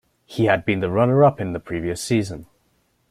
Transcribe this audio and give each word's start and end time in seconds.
He 0.25 0.45
had 0.45 0.65
been 0.65 0.79
the 0.79 0.89
runner-up 0.89 1.39
in 1.39 1.53
the 1.53 1.59
previous 1.59 2.01
season. 2.03 2.47